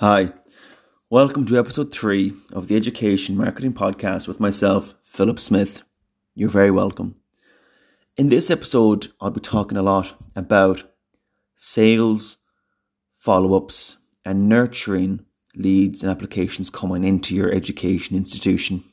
[0.00, 0.34] Hi,
[1.08, 5.84] welcome to episode three of the Education Marketing Podcast with myself, Philip Smith.
[6.34, 7.14] You're very welcome.
[8.18, 10.82] In this episode, I'll be talking a lot about
[11.54, 12.36] sales,
[13.16, 15.24] follow ups, and nurturing
[15.54, 18.84] leads and applications coming into your education institution.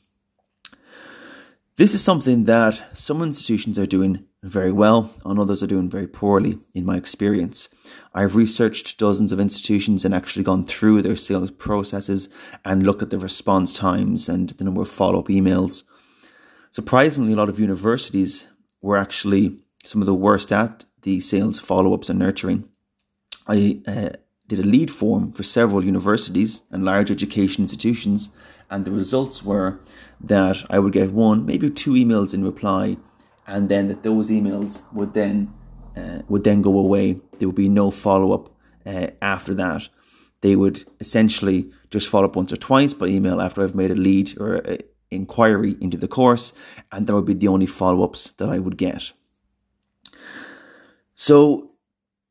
[1.76, 6.06] This is something that some institutions are doing very well and others are doing very
[6.06, 7.70] poorly, in my experience.
[8.12, 12.28] I've researched dozens of institutions and actually gone through their sales processes
[12.64, 15.84] and looked at the response times and the number of follow up emails.
[16.70, 18.48] Surprisingly, a lot of universities
[18.82, 22.68] were actually some of the worst at the sales follow ups and nurturing.
[23.46, 24.10] I uh,
[24.46, 28.30] did a lead form for several universities and large education institutions,
[28.70, 29.80] and the results were
[30.20, 32.98] that I would get one, maybe two emails in reply,
[33.46, 35.52] and then that those emails would then
[35.96, 37.20] uh, would then go away.
[37.38, 38.50] There would be no follow up
[38.86, 39.88] uh, after that.
[40.40, 43.94] They would essentially just follow up once or twice by email after I've made a
[43.94, 44.78] lead or a
[45.10, 46.52] inquiry into the course,
[46.90, 49.12] and that would be the only follow ups that I would get.
[51.14, 51.70] So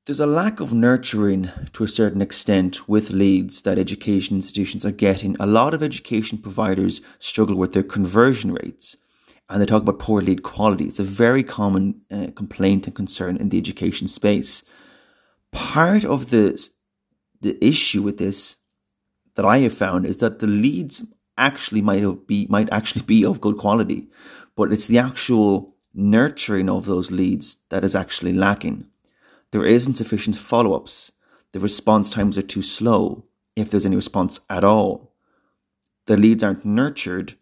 [0.06, 4.92] there's a lack of nurturing to a certain extent with leads that education institutions are
[4.92, 5.38] getting.
[5.40, 8.98] A lot of education providers struggle with their conversion rates
[9.50, 10.86] and they talk about poor lead quality.
[10.86, 14.64] It's a very common uh, complaint and concern in the education space.
[15.52, 16.70] Part of the,
[17.42, 18.58] the issue with this
[19.36, 21.06] that I have found is that the leads
[21.38, 24.08] actually might be might actually be of good quality,
[24.56, 28.88] but it's the actual nurturing of those leads that is actually lacking.
[29.52, 31.12] There isn't sufficient follow ups.
[31.52, 35.14] The response times are too slow, if there's any response at all.
[36.08, 37.36] The leads aren't nurtured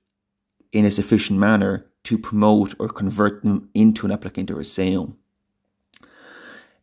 [0.71, 5.15] in a sufficient manner to promote or convert them into an applicant or a sale.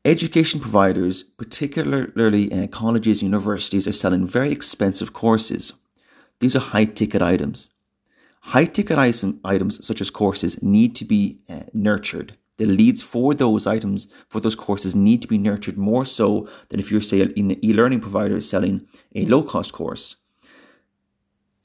[0.04, 5.72] Education providers, particularly uh, colleges and universities, are selling very expensive courses.
[6.38, 7.70] These are high ticket items.
[8.40, 13.66] High ticket items, such as courses, need to be uh, nurtured the leads for those
[13.66, 17.64] items, for those courses, need to be nurtured more so than if you're, say, an
[17.64, 20.16] e learning provider is selling a low cost course.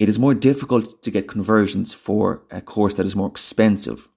[0.04, 4.10] It is more difficult to get conversions for a course that is more expensive,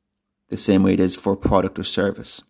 [0.49, 2.43] the same way it is for a product or service.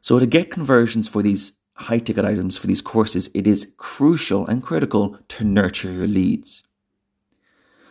[0.00, 4.46] So, to get conversions for these high ticket items, for these courses, it is crucial
[4.46, 6.62] and critical to nurture your leads.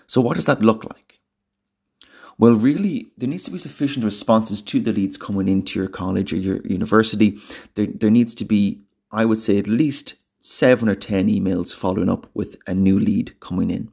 [0.08, 1.20] So, what does that look like?
[2.38, 6.32] Well, really, there needs to be sufficient responses to the leads coming into your college
[6.32, 7.38] or your university.
[7.74, 10.16] There, there needs to be, I would say, at least
[10.46, 13.90] seven or 10 emails following up with a new lead coming in.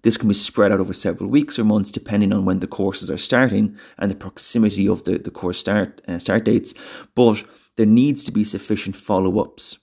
[0.00, 3.10] This can be spread out over several weeks or months depending on when the courses
[3.10, 6.72] are starting and the proximity of the, the course start, uh, start dates,
[7.14, 7.44] but
[7.76, 9.76] there needs to be sufficient follow ups.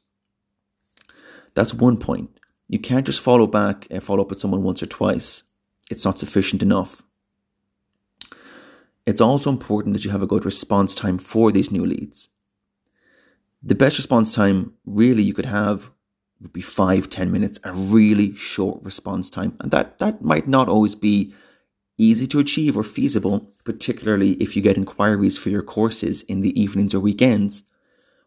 [1.54, 2.32] That's one point.
[2.68, 5.44] You can't just follow back and follow up with someone once or twice.
[5.92, 7.04] It's not sufficient enough.
[9.06, 12.30] It's also important that you have a good response time for these new leads.
[13.64, 15.92] The best response time really you could have
[16.42, 19.56] would be five, 10 minutes, a really short response time.
[19.60, 21.34] And that, that might not always be
[21.98, 26.60] easy to achieve or feasible, particularly if you get inquiries for your courses in the
[26.60, 27.64] evenings or weekends.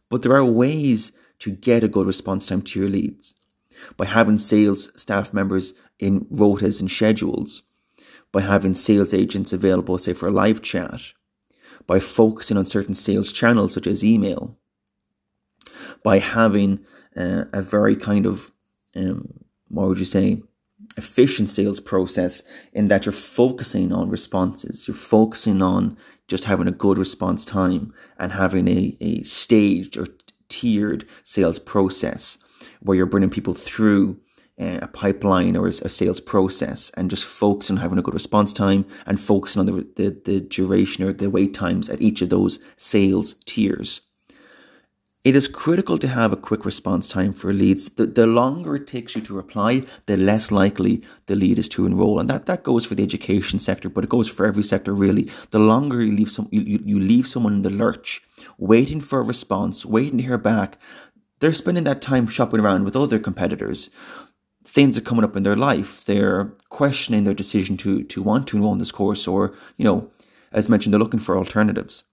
[0.08, 3.34] But there are ways to get a good response time to your leads
[3.96, 7.62] by having sales staff members in rotas and schedules
[8.30, 11.12] by having sales agents available, say, for a live chat,
[11.86, 14.58] by focusing on certain sales channels such as email,
[16.02, 16.80] by having
[17.16, 18.52] uh, a very kind of,
[18.96, 20.42] um, what would you say,
[20.96, 25.96] efficient sales process in that you're focusing on responses, you're focusing on
[26.28, 30.06] just having a good response time and having a, a staged or
[30.48, 32.38] tiered sales process
[32.80, 34.18] where you're bringing people through
[34.60, 38.52] uh, a pipeline or a, sales process and just focus on having a good response
[38.52, 42.28] time and focusing on the, the, the duration or the wait times at each of
[42.28, 44.02] those sales tiers.
[45.24, 47.88] It is critical to have a quick response time for leads.
[47.88, 51.86] The, the longer it takes you to reply, the less likely the lead is to
[51.86, 52.20] enroll.
[52.20, 55.30] And that, that goes for the education sector, but it goes for every sector really.
[55.48, 58.22] The longer you leave some you, you leave someone in the lurch,
[58.58, 60.78] waiting for a response, waiting to hear back,
[61.40, 63.88] they're spending that time shopping around with other competitors
[64.66, 66.04] things are coming up in their life.
[66.04, 70.10] They're questioning their decision to to want to enroll in this course, or you know,
[70.52, 72.04] as mentioned, they're looking for alternatives.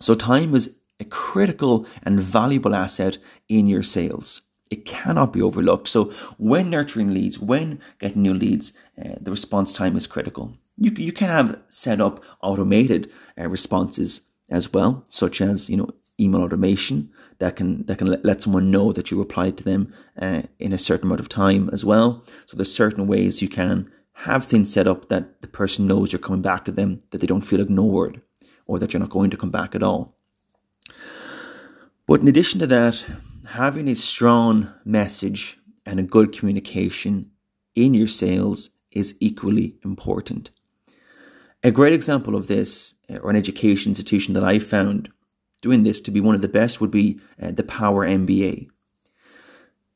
[0.00, 3.18] So time is a critical and valuable asset
[3.48, 4.42] in your sales.
[4.70, 5.88] It cannot be overlooked.
[5.88, 8.72] So when nurturing leads, when getting new leads,
[9.02, 10.54] uh, the response time is critical.
[10.76, 15.90] You you can have set up automated uh, responses as well, such as you know
[16.20, 20.42] email automation that can that can let, someone know that you replied to them uh,
[20.58, 22.24] in a certain amount of time as well.
[22.46, 26.18] So there's certain ways you can have things set up that the person knows you're
[26.18, 28.20] coming back to them, that they don't feel ignored,
[28.66, 30.17] or that you're not going to come back at all.
[32.08, 33.04] But in addition to that,
[33.48, 37.30] having a strong message and a good communication
[37.74, 40.50] in your sales is equally important.
[41.62, 45.10] A great example of this, uh, or an education institution that I found
[45.60, 48.68] doing this to be one of the best, would be uh, the Power MBA.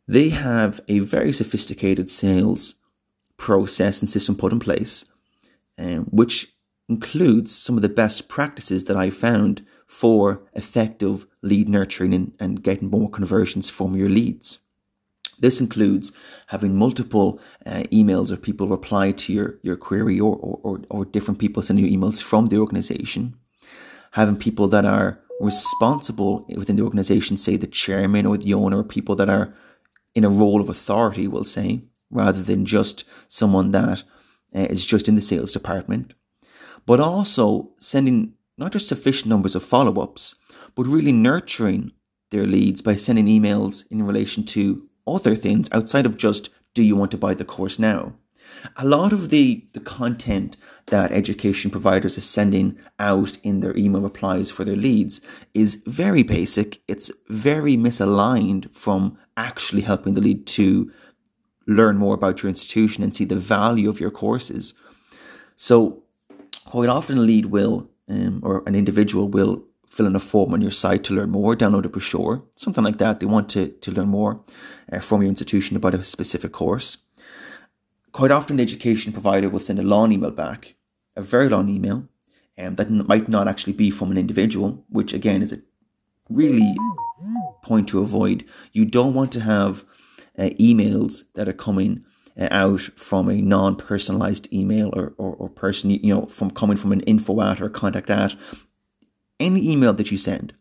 [0.06, 2.74] They have a very sophisticated sales
[3.38, 5.06] process and system put in place,
[5.78, 6.52] um, which
[6.90, 12.62] includes some of the best practices that I found for effective lead nurturing and, and
[12.62, 14.58] getting more conversions from your leads.
[15.38, 16.12] This includes
[16.46, 21.38] having multiple uh, emails or people reply to your, your query or, or, or different
[21.38, 23.36] people sending you emails from the organization.
[24.12, 28.84] Having people that are responsible within the organization, say the chairman or the owner, or
[28.84, 29.54] people that are
[30.14, 34.04] in a role of authority, we'll say, rather than just someone that
[34.54, 36.14] uh, is just in the sales department.
[36.86, 40.34] But also sending not just sufficient numbers of follow ups,
[40.74, 41.92] but really nurturing
[42.30, 46.96] their leads by sending emails in relation to other things outside of just do you
[46.96, 48.14] want to buy the course now?
[48.76, 50.56] A lot of the, the content
[50.86, 55.20] that education providers are sending out in their email replies for their leads
[55.54, 56.82] is very basic.
[56.88, 60.90] It's very misaligned from actually helping the lead to
[61.66, 64.74] learn more about your institution and see the value of your courses.
[65.56, 66.02] So,
[66.64, 70.62] quite often, a lead will, um, or an individual will fill in a form on
[70.62, 73.20] your site to learn more, download a brochure, something like that.
[73.20, 74.40] They want to, to learn more
[74.90, 76.96] uh, from your institution about a specific course.
[78.12, 80.74] Quite often, the education provider will send a long email back,
[81.16, 82.08] a very long email,
[82.58, 85.60] um, that might not actually be from an individual, which again is a
[86.28, 86.74] really
[87.62, 88.44] point to avoid.
[88.72, 89.84] You don't want to have
[90.38, 92.04] uh, emails that are coming
[92.38, 97.00] out from a non-personalized email or, or, or person, you know, from coming from an
[97.00, 98.34] info at or contact at
[99.38, 100.54] any email that you send,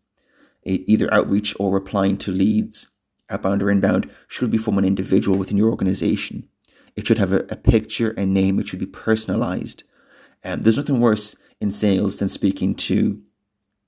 [0.63, 2.87] either outreach or replying to leads,
[3.29, 6.47] outbound or inbound, should be from an individual within your organization.
[6.95, 8.59] It should have a, a picture and name.
[8.59, 9.83] It should be personalized.
[10.43, 13.21] Um, there's nothing worse in sales than speaking to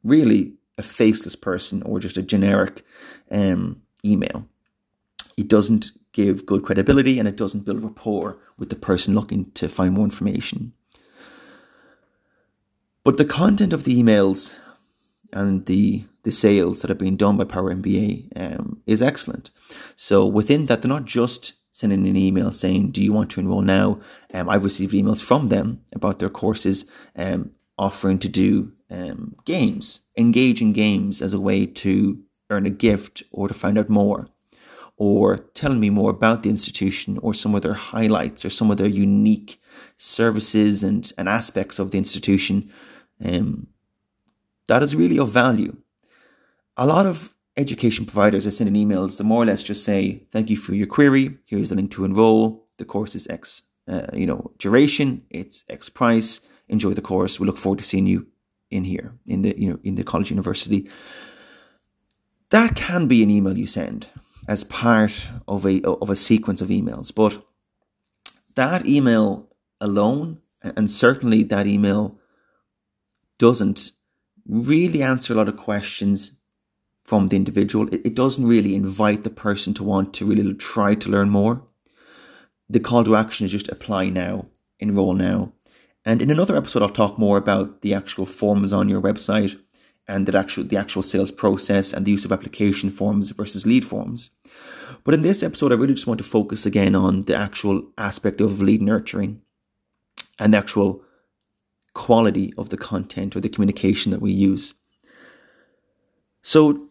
[0.04, 2.84] really a faceless person or just a generic
[3.32, 4.48] um, email.
[5.38, 9.68] It doesn't give good credibility and it doesn't build rapport with the person looking to
[9.68, 10.74] find more information.
[13.04, 14.56] But the content of the emails
[15.34, 19.50] and the the sales that have been done by Power MBA um, is excellent.
[19.98, 23.62] So within that, they're not just sending an email saying, "Do you want to enroll
[23.62, 24.00] now?"
[24.34, 26.86] Um, I've received emails from them about their courses,
[27.16, 32.20] um, offering to do um, games, engaging games as a way to
[32.50, 34.30] earn a gift or to find out more,
[34.98, 38.78] or telling me more about the institution or some of their highlights or some of
[38.78, 39.60] their unique
[39.98, 42.72] services and, and aspects of the institution.
[43.24, 43.68] Um,
[44.68, 45.76] that is really of value.
[46.78, 50.50] A lot of education providers are sending emails to more or less just say, thank
[50.50, 51.38] you for your query.
[51.46, 52.66] Here's the link to enroll.
[52.78, 55.24] The course is X, uh, you know, duration.
[55.30, 56.40] It's X price.
[56.70, 57.40] Enjoy the course.
[57.40, 58.28] We look forward to seeing you
[58.72, 60.90] in here in the, you know, in the college university.
[62.50, 64.08] That can be an email you send
[64.48, 67.14] as part of a, of a sequence of emails.
[67.14, 67.46] But
[68.56, 72.20] that email alone, and certainly that email
[73.38, 73.92] doesn't
[74.48, 76.34] really answer a lot of questions
[77.04, 77.88] from the individual.
[77.94, 81.64] It, it doesn't really invite the person to want to really try to learn more.
[82.70, 84.48] The call to action is just apply now,
[84.80, 85.54] enroll now.
[86.06, 89.60] And in another episode, I'll talk more about the actual forms on your website
[90.08, 93.86] and the actual the actual sales process and the use of application forms versus lead
[93.86, 94.30] forms.
[95.04, 98.42] But in this episode, I really just want to focus again on the actual aspect
[98.42, 99.42] of lead nurturing
[100.40, 101.04] and the actual
[101.94, 104.74] quality of the content or the communication that we use.
[106.42, 106.90] So,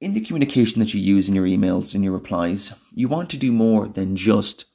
[0.00, 3.36] in the communication that you use in your emails and your replies, you want to
[3.36, 4.66] do more than just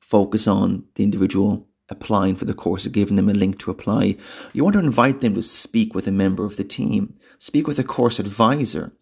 [0.00, 4.16] focus on the individual applying for the course or giving them a link to apply.
[4.52, 7.78] You want to invite them to speak with a member of the team, speak with
[7.78, 8.92] a course advisor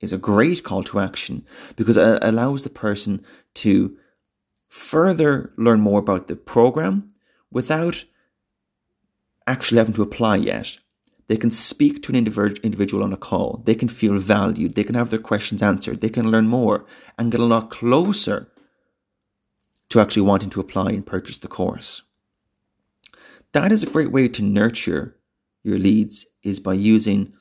[0.00, 3.24] is a great call to action because it allows the person
[3.54, 3.96] to
[4.68, 7.12] further learn more about the program
[7.50, 8.04] without
[9.46, 10.76] actually having to apply yet.
[11.28, 13.62] They can speak to an individual on a call.
[13.64, 14.74] They can feel valued.
[14.74, 16.00] They can have their questions answered.
[16.00, 16.84] They can learn more
[17.16, 18.48] and get a lot closer
[19.90, 22.02] to actually wanting to apply and purchase the course.
[23.52, 25.16] That is a great way to nurture
[25.62, 27.34] your leads is by using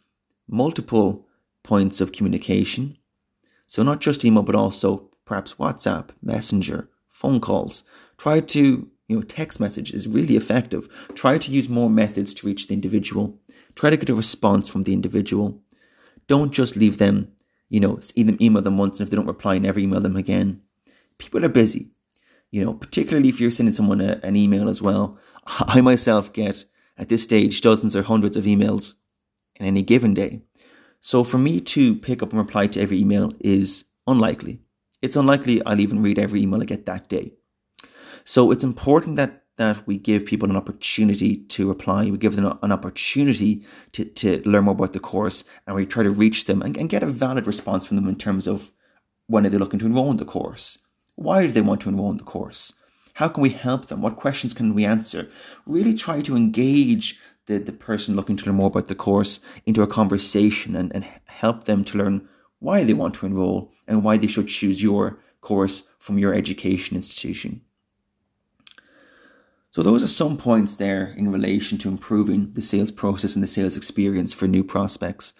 [0.47, 1.27] multiple
[1.63, 2.97] points of communication.
[3.65, 7.83] So, not just email, but also perhaps WhatsApp, Messenger, phone calls.
[8.17, 10.89] Try to, you know, text message is really effective.
[11.15, 13.39] Try to use more methods to reach the individual.
[13.75, 15.61] Try to get a response from the individual.
[16.27, 17.31] Don't just leave them,
[17.69, 20.61] you know, email them once and if they don't reply, never email them again.
[21.17, 21.91] People are busy,
[22.51, 25.17] you know, particularly if you're sending someone a, an email as well.
[25.45, 26.65] I myself get
[26.97, 28.93] at this stage dozens or hundreds of emails
[29.55, 30.41] in any given day.
[30.99, 34.59] So for me to pick up and reply to every email is unlikely.
[35.01, 37.33] It's unlikely I'll even read every email I get that day.
[38.23, 42.09] So it's important that that we give people an opportunity to reply.
[42.09, 46.03] We give them an opportunity to, to learn more about the course and we try
[46.03, 48.71] to reach them and, and get a valid response from them in terms of
[49.27, 50.79] when are they looking to enroll in the course?
[51.15, 52.73] Why do they want to enroll in the course?
[53.15, 54.01] How can we help them?
[54.01, 55.29] What questions can we answer?
[55.65, 59.81] Really try to engage the, the person looking to learn more about the course into
[59.81, 62.27] a conversation and, and help them to learn
[62.59, 66.95] why they want to enroll and why they should choose your course from your education
[66.95, 67.61] institution.
[69.71, 73.47] So, those are some points there in relation to improving the sales process and the
[73.47, 75.33] sales experience for new prospects.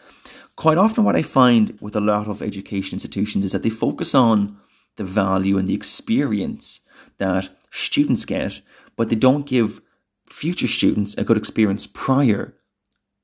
[0.55, 4.15] Quite often, what I find with a lot of education institutions is that they focus
[4.15, 4.57] on
[4.97, 6.81] the value and the experience
[7.17, 8.61] that students get,
[8.95, 9.81] but they don't give
[10.29, 12.55] future students a good experience prior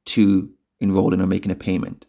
[0.06, 2.06] to enrolling or making a payment.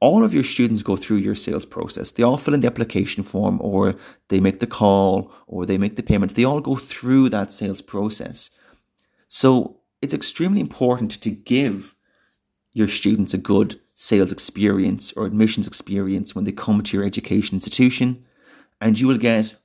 [0.00, 2.10] All of your students go through your sales process.
[2.10, 3.94] They all fill in the application form, or
[4.28, 6.34] they make the call, or they make the payment.
[6.34, 8.50] They all go through that sales process.
[9.28, 11.94] So it's extremely important to give
[12.74, 17.56] your students a good sales experience or admissions experience when they come to your education
[17.56, 18.22] institution,
[18.78, 19.56] and you will get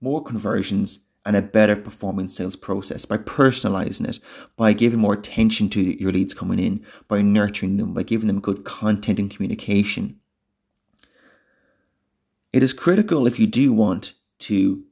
[0.00, 4.20] more conversions and a better performing sales process by personalizing it,
[4.56, 8.40] by giving more attention to your leads coming in, by nurturing them, by giving them
[8.40, 10.18] good content and communication.
[12.52, 14.84] It is critical if you do want to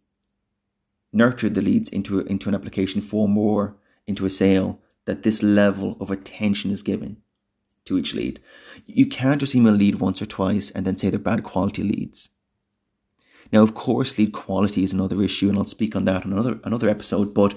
[1.13, 3.77] nurture the leads into, into an application form or
[4.09, 7.23] into a sale that this level of attention is given
[7.89, 8.41] to each lead.
[8.87, 12.31] You can't just email lead once or twice and then say they're bad quality leads.
[13.53, 16.61] Now, of course, lead quality is another issue, and I'll speak on that in another
[16.65, 17.35] another episode.
[17.35, 17.55] But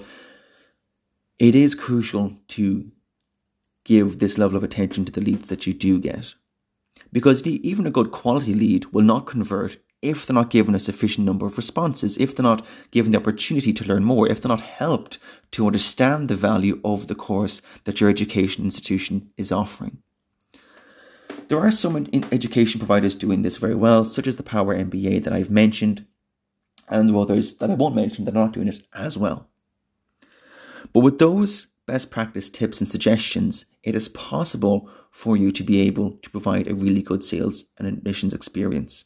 [1.38, 2.90] it is crucial to
[3.84, 6.34] give this level of attention to the leads that you do get,
[7.12, 11.26] because even a good quality lead will not convert if they're not given a sufficient
[11.26, 14.60] number of responses, if they're not given the opportunity to learn more, if they're not
[14.60, 15.18] helped
[15.52, 19.98] to understand the value of the course that your education institution is offering.
[21.48, 25.32] There are some education providers doing this very well, such as the Power MBA that
[25.32, 26.06] I've mentioned,
[26.88, 29.48] and others that I won't mention that are not doing it as well.
[30.92, 35.80] But with those best practice tips and suggestions, it is possible for you to be
[35.80, 39.04] able to provide a really good sales and admissions experience.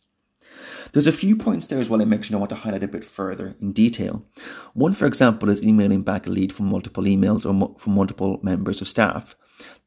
[0.92, 3.04] There's a few points there as well I mentioned I want to highlight a bit
[3.04, 4.24] further in detail.
[4.72, 8.80] One, for example, is emailing back a lead from multiple emails or from multiple members
[8.80, 9.36] of staff.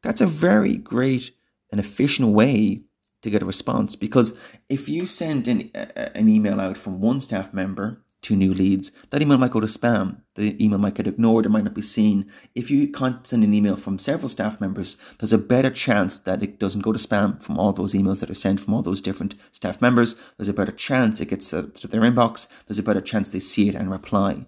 [0.02, 1.32] That's a very great
[1.72, 2.84] an efficient way
[3.22, 4.38] to get a response because
[4.70, 9.22] if you send an, an email out from one staff member to new leads, that
[9.22, 10.22] email might go to spam.
[10.36, 12.30] The email might get ignored, it might not be seen.
[12.54, 16.44] If you can't send an email from several staff members, there's a better chance that
[16.44, 19.02] it doesn't go to spam from all those emails that are sent from all those
[19.02, 20.16] different staff members.
[20.38, 22.48] There's a better chance it gets to their inbox.
[22.68, 24.46] There's a better chance they see it and reply.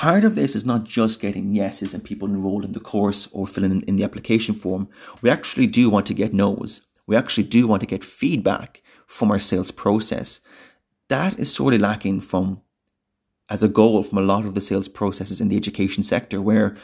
[0.00, 3.46] Part of this is not just getting yeses and people enrolled in the course or
[3.46, 4.88] filling in, in the application form.
[5.20, 6.80] We actually do want to get no's.
[7.06, 10.40] We actually do want to get feedback from our sales process.
[11.08, 12.62] That is sorely lacking from
[13.50, 16.74] as a goal from a lot of the sales processes in the education sector where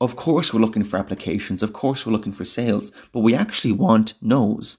[0.00, 3.72] of course we're looking for applications, of course we're looking for sales, but we actually
[3.72, 4.78] want no's.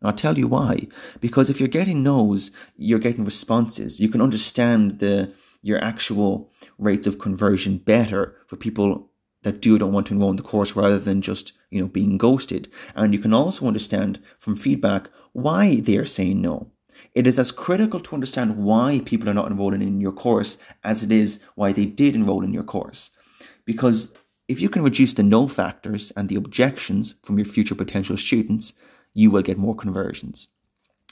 [0.00, 0.86] And I'll tell you why.
[1.20, 3.98] Because if you're getting no's, you're getting responses.
[3.98, 9.10] You can understand the your actual rates of conversion better for people
[9.42, 12.18] that do don't want to enroll in the course rather than just you know being
[12.18, 12.70] ghosted.
[12.94, 16.70] And you can also understand from feedback why they are saying no.
[17.14, 21.02] It is as critical to understand why people are not enrolling in your course as
[21.02, 23.10] it is why they did enroll in your course.
[23.64, 24.12] Because
[24.48, 28.74] if you can reduce the no factors and the objections from your future potential students
[29.14, 30.48] you will get more conversions.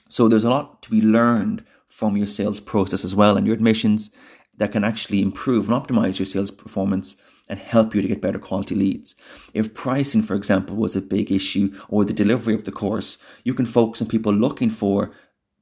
[0.08, 3.54] So there's a lot to be learned from your sales process as well and your
[3.54, 4.10] admissions
[4.58, 7.16] that can actually improve and optimize your sales performance
[7.48, 9.14] and help you to get better quality leads.
[9.54, 13.54] If pricing, for example, was a big issue or the delivery of the course, you
[13.54, 15.10] can focus on people looking for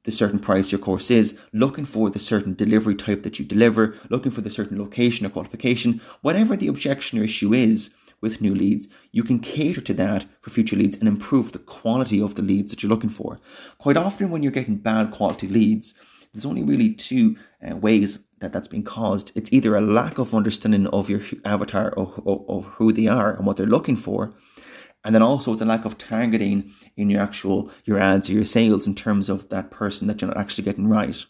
[0.02, 3.94] the certain price your course is, looking for the certain delivery type that you deliver,
[4.08, 8.54] looking for the certain location or qualification, whatever the objection or issue is, with new
[8.54, 12.42] leads, you can cater to that for future leads and improve the quality of the
[12.42, 13.38] leads that you're looking for.
[13.78, 15.94] Quite often, when you're getting bad quality leads,
[16.32, 17.36] there's only really two
[17.66, 19.32] uh, ways that that's being caused.
[19.34, 23.46] It's either a lack of understanding of your avatar of, of who they are and
[23.46, 24.34] what they're looking for,
[25.04, 28.44] and then also it's a lack of targeting in your actual your ads or your
[28.44, 31.24] sales in terms of that person that you're not actually getting right.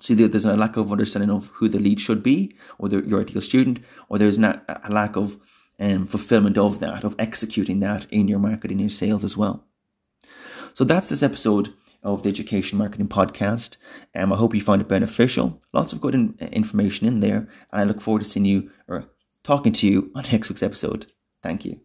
[0.00, 3.02] So either there's a lack of understanding of who the lead should be, or the,
[3.06, 5.38] your ideal student, or there's not a lack of
[5.78, 9.64] um, fulfillment of that, of executing that in your marketing, your sales as well.
[10.72, 13.76] So that's this episode of the Education Marketing Podcast.
[14.14, 15.60] Um, I hope you find it beneficial.
[15.72, 19.06] Lots of good in, information in there, and I look forward to seeing you or
[19.44, 21.12] talking to you on next week's episode.
[21.42, 21.80] Thank you.